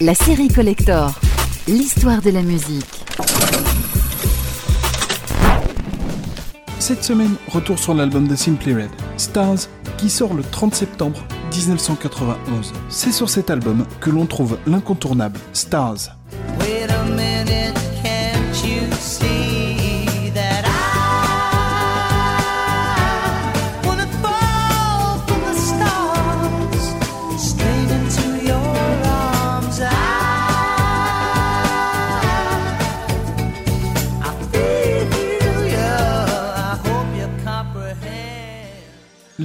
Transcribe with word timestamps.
La 0.00 0.14
série 0.14 0.46
Collector, 0.46 1.10
l'histoire 1.66 2.22
de 2.22 2.30
la 2.30 2.42
musique. 2.42 3.04
Cette 6.78 7.02
semaine, 7.02 7.34
retour 7.48 7.80
sur 7.80 7.94
l'album 7.94 8.28
de 8.28 8.36
Simply 8.36 8.74
Red, 8.74 8.90
Stars, 9.16 9.66
qui 9.96 10.08
sort 10.08 10.34
le 10.34 10.44
30 10.44 10.72
septembre 10.72 11.26
1991. 11.52 12.74
C'est 12.88 13.10
sur 13.10 13.28
cet 13.28 13.50
album 13.50 13.84
que 14.00 14.10
l'on 14.10 14.26
trouve 14.26 14.56
l'incontournable 14.68 15.40
Stars. 15.52 16.17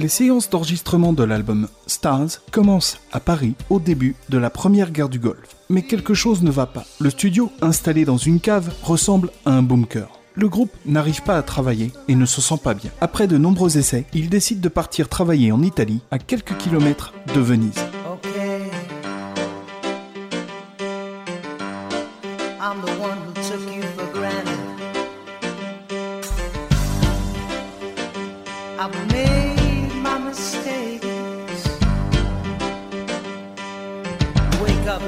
Les 0.04 0.08
séances 0.08 0.50
d'enregistrement 0.50 1.14
de 1.14 1.24
l'album 1.24 1.66
Stars 1.86 2.42
commencent 2.50 2.98
à 3.10 3.20
Paris 3.20 3.54
au 3.70 3.80
début 3.80 4.16
de 4.28 4.36
la 4.36 4.50
première 4.50 4.90
guerre 4.90 5.08
du 5.08 5.18
Golfe. 5.18 5.56
Mais 5.70 5.80
quelque 5.80 6.12
chose 6.12 6.42
ne 6.42 6.50
va 6.50 6.66
pas. 6.66 6.84
Le 7.00 7.08
studio, 7.08 7.50
installé 7.62 8.04
dans 8.04 8.18
une 8.18 8.38
cave, 8.38 8.70
ressemble 8.82 9.30
à 9.46 9.52
un 9.52 9.62
bunker. 9.62 10.08
Le 10.34 10.50
groupe 10.50 10.72
n'arrive 10.84 11.22
pas 11.22 11.38
à 11.38 11.42
travailler 11.42 11.90
et 12.06 12.16
ne 12.16 12.26
se 12.26 12.42
sent 12.42 12.58
pas 12.62 12.74
bien. 12.74 12.90
Après 13.00 13.26
de 13.26 13.38
nombreux 13.38 13.78
essais, 13.78 14.04
ils 14.12 14.28
décident 14.28 14.60
de 14.60 14.68
partir 14.68 15.08
travailler 15.08 15.52
en 15.52 15.62
Italie, 15.62 16.02
à 16.10 16.18
quelques 16.18 16.58
kilomètres 16.58 17.14
de 17.34 17.40
Venise. 17.40 17.72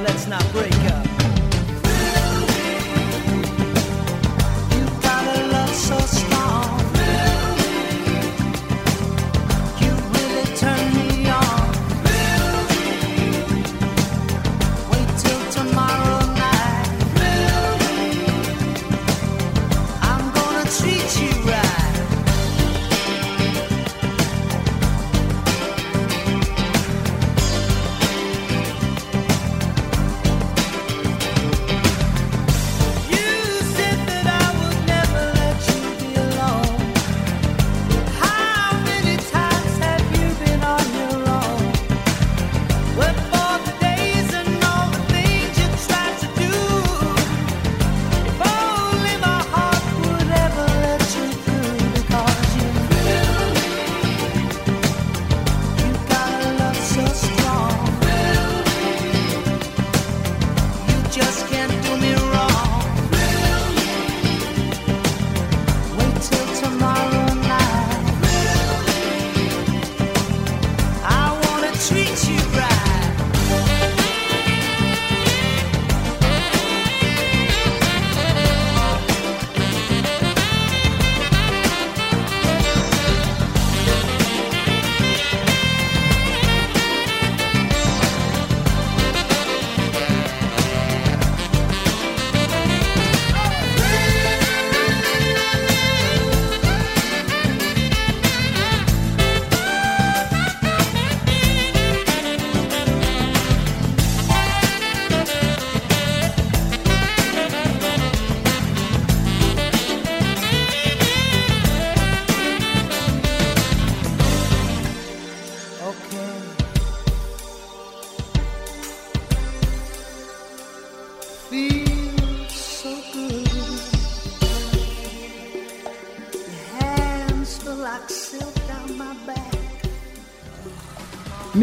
Let's 0.02 0.26
not 0.26 0.44
break 0.52 0.74
up. 0.92 1.05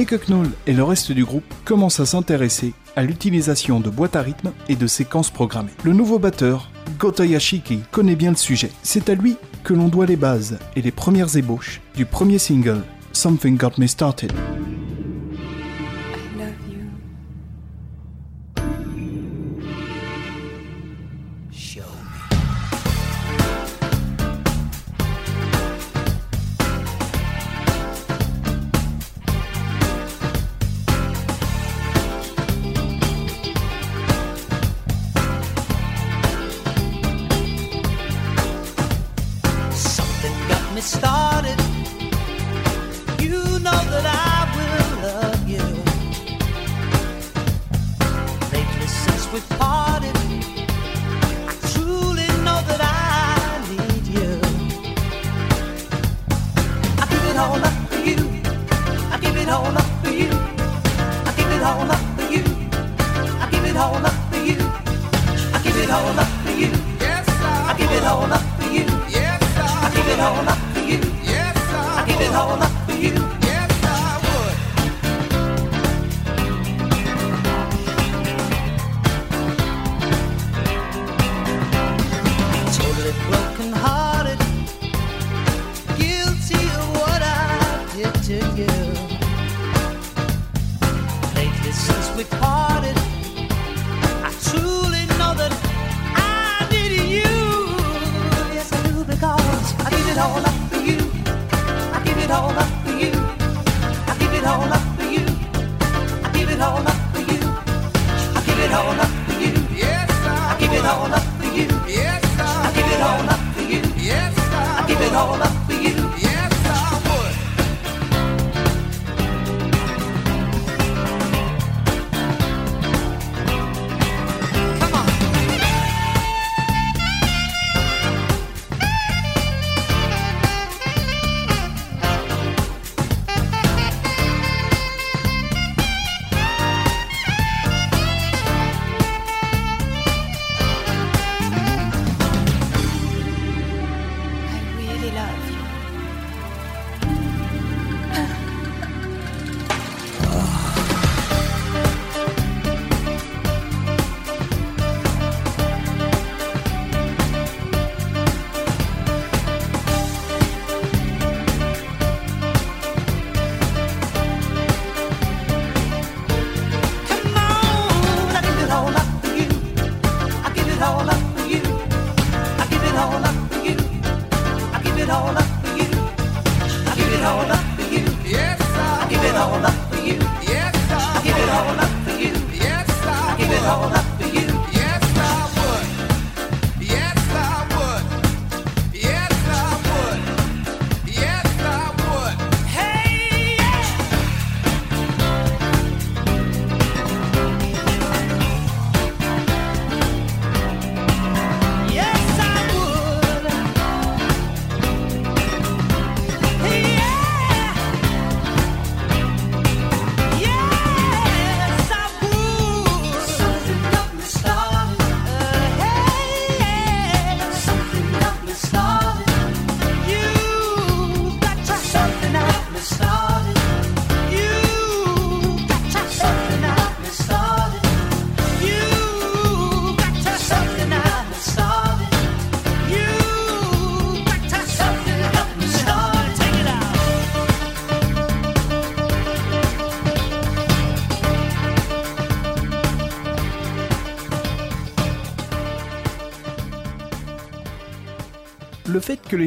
Mick 0.04 0.12
Hucknall 0.12 0.50
et 0.68 0.74
le 0.74 0.84
reste 0.84 1.14
du 1.14 1.24
groupe 1.24 1.46
commencent 1.64 2.02
à 2.02 2.06
s'intéresser 2.06 2.74
à 2.98 3.04
l'utilisation 3.04 3.80
de 3.80 3.90
boîtes 3.90 4.18
à 4.18 4.22
rythme 4.22 4.52
et 4.68 4.76
de 4.76 4.86
séquences 4.86 5.30
programmées. 5.30 5.72
Le 5.86 5.94
nouveau 5.94 6.20
batteur, 6.20 6.70
Gota 7.00 7.26
Yashiki, 7.26 7.80
connaît 7.90 8.18
bien 8.18 8.32
le 8.32 8.36
sujet. 8.36 8.70
C'est 8.82 9.08
à 9.08 9.16
lui 9.16 9.38
que 9.64 9.74
l'on 9.74 9.88
doit 9.88 10.06
les 10.06 10.18
bases 10.18 10.60
et 10.76 10.82
les 10.82 10.92
premières 10.92 11.38
ébauches 11.38 11.80
du 11.96 12.04
premier 12.04 12.38
single, 12.38 12.84
Something 13.14 13.56
Got 13.56 13.78
Me 13.78 13.88
Started. 13.88 14.34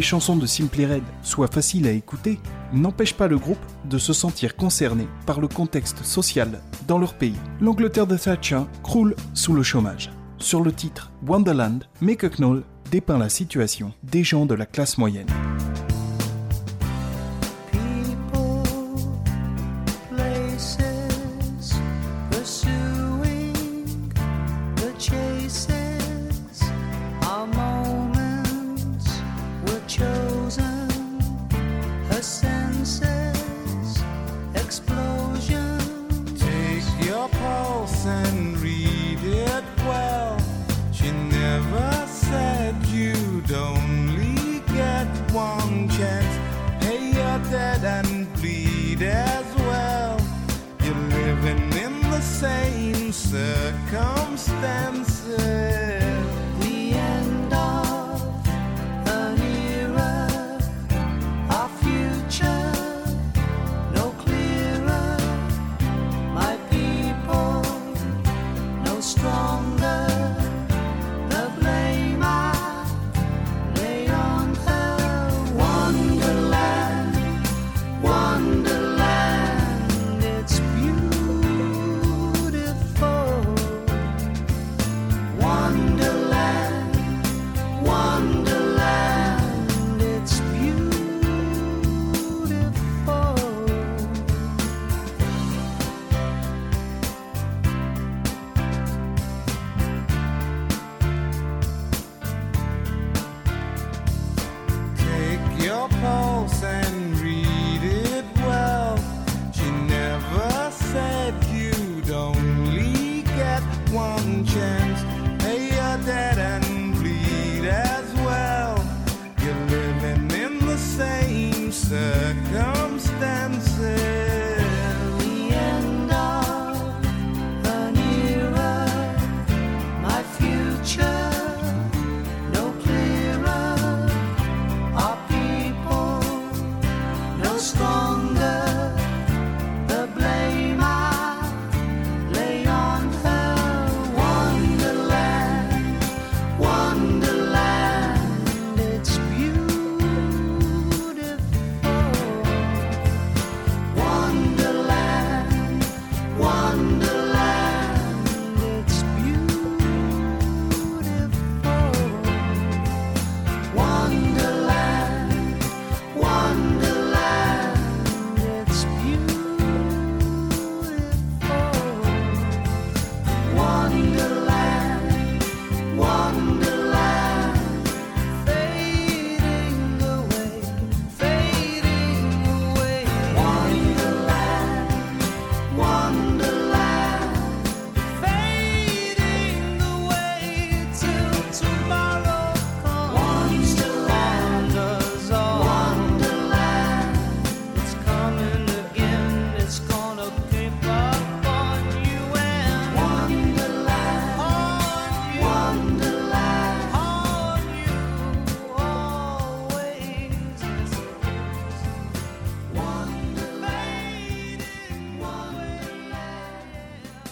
chansons 0.06 0.36
de 0.36 0.46
Simply 0.46 0.86
Red 0.86 1.02
soient 1.22 1.48
faciles 1.48 1.86
à 1.88 1.90
écouter 1.90 2.38
n'empêche 2.72 3.12
pas 3.12 3.26
le 3.26 3.38
groupe 3.38 3.58
de 3.84 3.98
se 3.98 4.12
sentir 4.12 4.56
concerné 4.56 5.08
par 5.26 5.40
le 5.40 5.48
contexte 5.48 6.04
social 6.04 6.60
dans 6.86 6.98
leur 6.98 7.14
pays. 7.14 7.34
L'Angleterre 7.60 8.06
de 8.06 8.16
Thatcher 8.16 8.62
croule 8.84 9.16
sous 9.34 9.52
le 9.52 9.64
chômage. 9.64 10.10
Sur 10.38 10.62
le 10.62 10.72
titre 10.72 11.10
Wonderland, 11.26 11.84
Mick 12.00 12.24
Knoll 12.36 12.62
dépeint 12.90 13.18
la 13.18 13.28
situation 13.28 13.92
des 14.04 14.22
gens 14.22 14.46
de 14.46 14.54
la 14.54 14.66
classe 14.66 14.96
moyenne. 14.96 15.26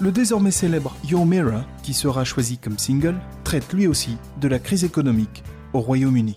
Le 0.05 0.13
désormais 0.13 0.51
célèbre 0.51 0.95
Your 1.09 1.25
Mirror, 1.25 1.63
qui 1.83 1.95
sera 1.95 2.25
choisi 2.25 2.59
comme 2.59 2.77
single, 2.77 3.19
traite 3.43 3.73
lui 3.73 3.87
aussi 3.87 4.19
de 4.39 4.49
la 4.49 4.59
crise 4.59 4.85
économique 4.85 5.43
au 5.73 5.81
Royaume-Uni. 5.81 6.37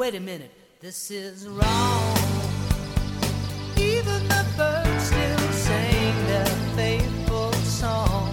wait 0.00 0.14
a 0.14 0.20
minute, 0.20 0.50
this 0.80 1.10
is 1.10 1.46
wrong. 1.46 2.16
Even 3.76 4.26
the 4.28 4.46
birds 4.56 5.04
still 5.04 5.38
sing 5.52 6.14
their 6.26 6.46
faithful 6.74 7.52
song, 7.52 8.32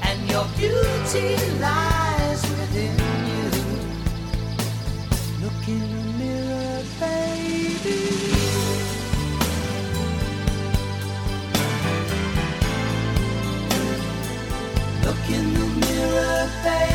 and 0.00 0.18
your 0.30 0.46
beauty 0.56 1.36
lies 1.60 2.40
within 2.56 2.96
you. 3.28 3.50
Look 5.42 5.68
in 5.68 5.84
the 5.96 6.04
mirror, 6.20 6.82
baby. 6.98 8.00
Look 15.04 15.24
in 15.28 15.44
the 15.58 15.66
mirror, 15.86 16.50
baby. 16.64 16.93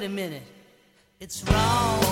wait 0.00 0.06
a 0.06 0.08
minute, 0.08 0.42
it's 1.20 1.44
wrong. 1.44 2.09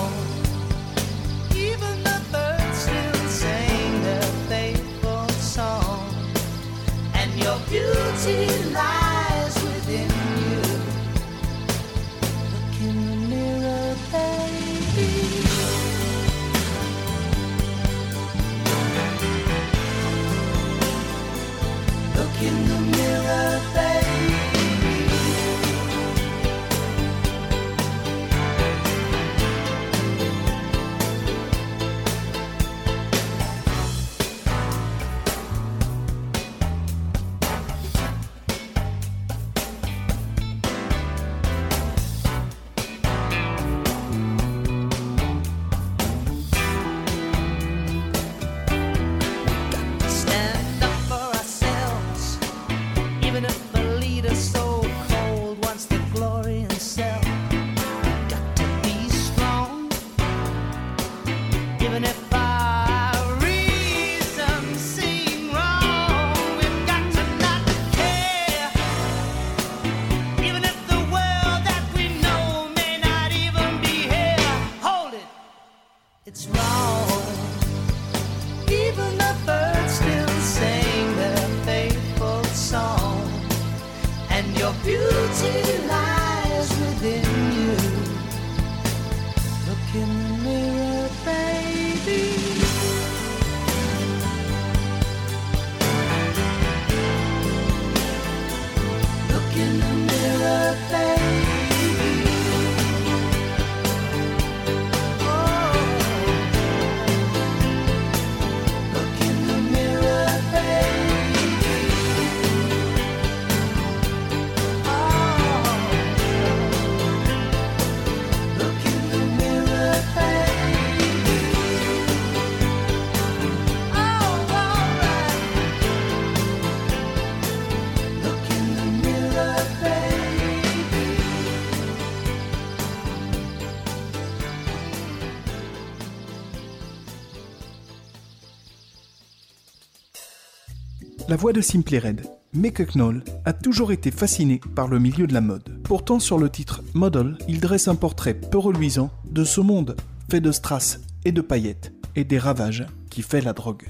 voix 141.39 141.53
de 141.53 141.61
Simply 141.61 141.99
Red, 141.99 142.25
Mick 142.53 142.81
Knoll 142.91 143.23
a 143.45 143.53
toujours 143.53 143.93
été 143.93 144.11
fasciné 144.11 144.59
par 144.75 144.89
le 144.89 144.99
milieu 144.99 145.25
de 145.25 145.33
la 145.33 145.39
mode. 145.39 145.81
Pourtant, 145.85 146.19
sur 146.19 146.37
le 146.37 146.49
titre 146.49 146.81
Model, 146.93 147.37
il 147.47 147.61
dresse 147.61 147.87
un 147.87 147.95
portrait 147.95 148.33
peu 148.33 148.57
reluisant 148.57 149.09
de 149.31 149.45
ce 149.45 149.61
monde 149.61 149.95
fait 150.29 150.41
de 150.41 150.51
strass 150.51 150.99
et 151.23 151.31
de 151.31 151.39
paillettes 151.39 151.93
et 152.17 152.25
des 152.25 152.39
ravages 152.39 152.85
qui 153.09 153.21
fait 153.21 153.39
la 153.39 153.53
drogue. 153.53 153.87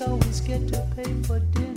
always 0.00 0.40
get 0.40 0.68
to 0.68 0.86
pay 0.94 1.12
for 1.22 1.38
dinner. 1.38 1.75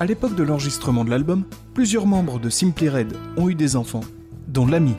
À 0.00 0.06
l'époque 0.06 0.34
de 0.34 0.42
l'enregistrement 0.42 1.04
de 1.04 1.10
l'album, 1.10 1.44
plusieurs 1.74 2.06
membres 2.06 2.40
de 2.40 2.48
Simply 2.48 2.88
Red 2.88 3.12
ont 3.36 3.50
eu 3.50 3.54
des 3.54 3.76
enfants, 3.76 4.00
dont 4.48 4.66
l'ami 4.66 4.94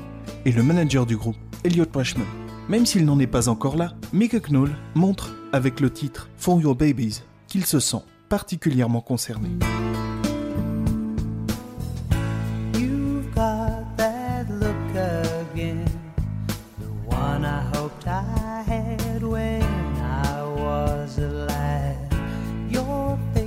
et 0.46 0.52
le 0.52 0.62
manager 0.62 1.08
du 1.08 1.18
groupe, 1.18 1.38
Elliot 1.64 1.88
Prashman. 1.88 2.28
Même 2.70 2.86
s'il 2.86 3.04
n'en 3.06 3.18
est 3.18 3.26
pas 3.26 3.50
encore 3.50 3.78
là, 3.78 3.94
Mick 4.14 4.40
Knoll 4.40 4.70
montre, 4.94 5.34
avec 5.54 5.80
le 5.80 5.90
titre 5.90 6.30
For 6.38 6.62
Your 6.62 6.76
Babies, 6.76 7.24
qu'il 7.48 7.66
se 7.66 7.80
sent 7.80 8.04
particulièrement 8.30 9.02
concerné. 9.02 9.50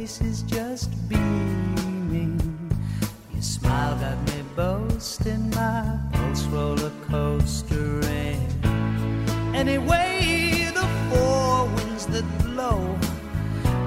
Face 0.04 0.20
is 0.20 0.42
just 0.42 0.90
beaming. 1.08 2.38
Your 3.32 3.42
smile 3.42 3.96
got 3.96 4.18
me 4.28 4.42
boasting, 4.54 5.48
my 5.50 5.98
pulse 6.12 6.44
roller 6.54 6.92
coastering. 7.08 8.46
Anyway, 9.54 10.70
the 10.74 10.86
four 11.08 11.66
winds 11.74 12.06
that 12.12 12.26
blow, 12.44 12.80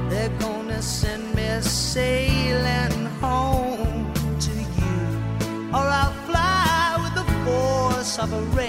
they're 0.10 0.36
gonna 0.40 0.82
send 0.82 1.24
me 1.36 1.50
sailing 1.62 3.06
home 3.22 4.12
to 4.46 4.54
you. 4.80 5.00
Or 5.78 5.86
I'll 6.02 6.18
fly 6.28 6.98
with 7.04 7.14
the 7.22 7.28
force 7.46 8.18
of 8.18 8.34
a 8.34 8.42
rainbow. 8.58 8.67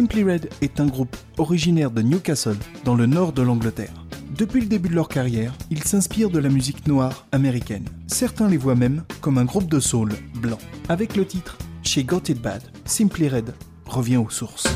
Simply 0.00 0.24
Red 0.24 0.48
est 0.62 0.80
un 0.80 0.86
groupe 0.86 1.14
originaire 1.36 1.90
de 1.90 2.00
Newcastle, 2.00 2.56
dans 2.86 2.94
le 2.94 3.04
nord 3.04 3.34
de 3.34 3.42
l'Angleterre. 3.42 3.92
Depuis 4.34 4.62
le 4.62 4.66
début 4.66 4.88
de 4.88 4.94
leur 4.94 5.08
carrière, 5.08 5.52
ils 5.70 5.82
s'inspirent 5.82 6.30
de 6.30 6.38
la 6.38 6.48
musique 6.48 6.86
noire 6.86 7.26
américaine. 7.32 7.84
Certains 8.06 8.48
les 8.48 8.56
voient 8.56 8.74
même 8.74 9.04
comme 9.20 9.36
un 9.36 9.44
groupe 9.44 9.68
de 9.68 9.78
soul 9.78 10.14
blanc. 10.36 10.56
Avec 10.88 11.16
le 11.16 11.26
titre 11.26 11.58
She 11.82 11.98
Got 11.98 12.30
It 12.30 12.40
Bad, 12.40 12.62
Simply 12.86 13.28
Red 13.28 13.52
revient 13.84 14.16
aux 14.16 14.30
sources. 14.30 14.68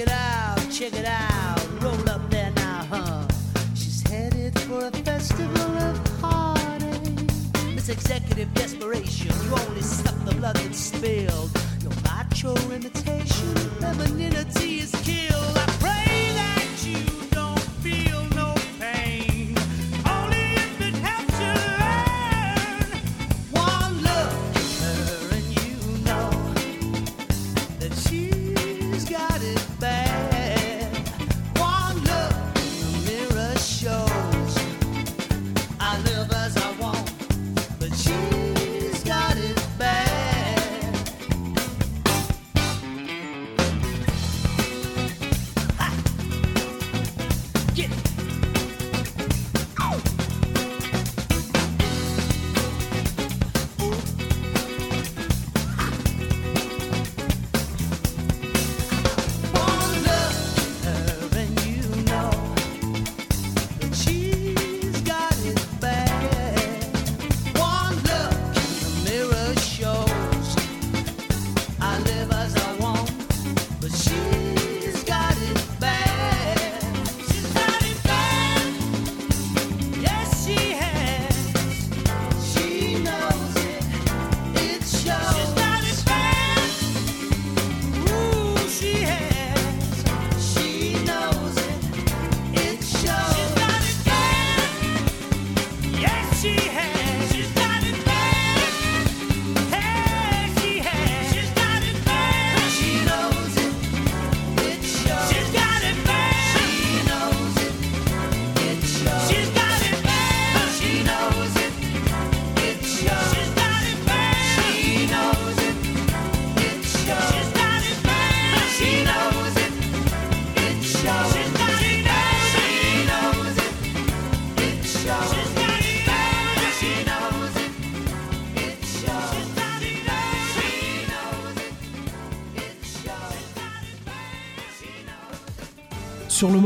it 0.00 0.10
out, 0.10 0.56
check 0.70 0.94
it 0.94 1.04
out, 1.04 1.60
roll 1.82 2.08
up 2.08 2.30
there 2.30 2.50
now, 2.52 2.86
huh? 2.90 3.26
She's 3.74 4.02
headed 4.08 4.58
for 4.60 4.86
a 4.86 4.90
festival 4.90 5.60
of 5.60 6.20
heartache. 6.20 7.30
It's 7.76 7.88
executive 7.90 8.52
desperation, 8.54 9.34
you 9.44 9.52
only 9.52 9.82
suck 9.82 10.14
the 10.24 10.34
blood 10.36 10.56
that's 10.56 10.78
spilled. 10.78 11.50
Your 11.82 11.92
macho 12.04 12.54
imitation, 12.72 13.54
femininity 13.80 14.78
is 14.78 14.92
killed. 15.02 15.89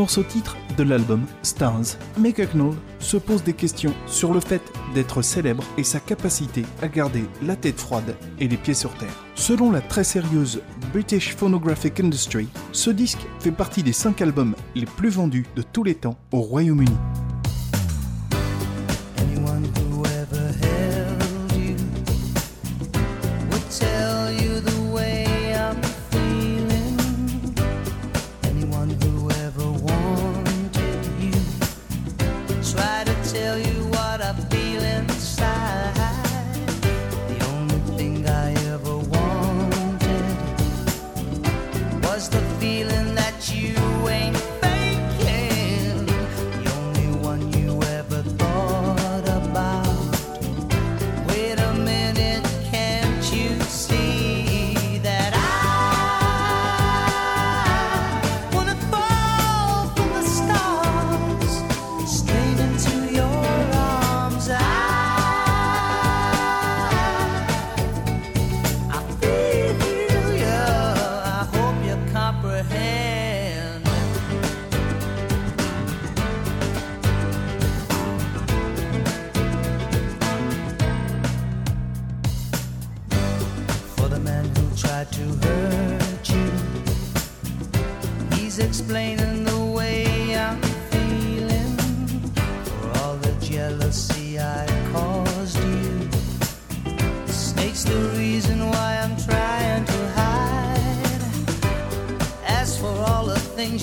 morceau 0.05 0.23
titre 0.23 0.59
de 0.77 0.83
l'album 0.83 1.25
Stars. 1.41 1.97
McCucknall 2.19 2.75
se 2.99 3.17
pose 3.17 3.43
des 3.43 3.55
questions 3.55 3.95
sur 4.07 4.35
le 4.35 4.41
fait 4.41 4.61
d'être 4.95 5.23
célèbre 5.23 5.65
et 5.79 5.83
sa 5.83 5.99
capacité 5.99 6.63
à 6.83 6.89
garder 6.89 7.25
la 7.43 7.57
tête 7.57 7.81
froide 7.81 8.15
et 8.39 8.47
les 8.47 8.59
pieds 8.59 8.75
sur 8.75 8.93
terre. 8.99 9.25
Selon 9.35 9.71
la 9.71 9.81
très 9.81 10.05
sérieuse 10.05 10.61
British 10.93 11.35
Phonographic 11.35 12.01
Industry, 12.01 12.49
ce 12.73 12.91
disque 12.91 13.27
fait 13.41 13.51
partie 13.51 13.83
des 13.83 13.95
5 13.95 14.21
albums 14.21 14.55
les 14.75 14.85
plus 14.85 15.09
vendus 15.09 15.47
de 15.57 15.63
tous 15.63 15.85
les 15.85 15.95
temps 15.95 16.19
au 16.33 16.43
Royaume-Uni. 16.43 16.99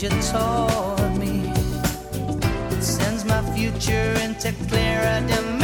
you 0.02 0.10
taught 0.10 1.16
me. 1.20 1.52
It 2.72 2.82
sends 2.82 3.24
my 3.24 3.42
future 3.54 4.14
into 4.24 4.52
clearer 4.68 5.20
dimensions. 5.28 5.61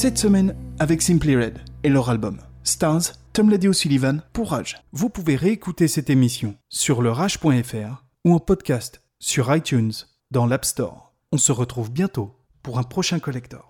Cette 0.00 0.16
semaine, 0.16 0.54
avec 0.78 1.02
Simply 1.02 1.34
Red 1.34 1.58
et 1.82 1.88
leur 1.88 2.08
album 2.08 2.38
Stars, 2.62 3.14
Tom 3.32 3.50
Lady 3.50 3.66
O'Sullivan 3.66 4.22
pour 4.32 4.52
Rage. 4.52 4.76
Vous 4.92 5.10
pouvez 5.10 5.34
réécouter 5.34 5.88
cette 5.88 6.08
émission 6.08 6.54
sur 6.68 7.02
le 7.02 7.10
rage.fr 7.10 8.04
ou 8.24 8.32
en 8.32 8.38
podcast 8.38 9.02
sur 9.18 9.52
iTunes 9.52 9.90
dans 10.30 10.46
l'App 10.46 10.64
Store. 10.64 11.16
On 11.32 11.36
se 11.36 11.50
retrouve 11.50 11.90
bientôt 11.90 12.36
pour 12.62 12.78
un 12.78 12.84
prochain 12.84 13.18
collector. 13.18 13.67